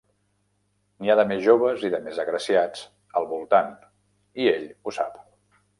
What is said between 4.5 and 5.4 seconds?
ell ho sap.